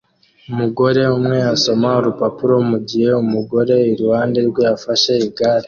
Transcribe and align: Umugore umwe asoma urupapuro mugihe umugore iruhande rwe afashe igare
Umugore 0.51 1.01
umwe 1.17 1.37
asoma 1.55 1.89
urupapuro 1.99 2.55
mugihe 2.71 3.09
umugore 3.23 3.75
iruhande 3.93 4.39
rwe 4.49 4.63
afashe 4.75 5.13
igare 5.27 5.59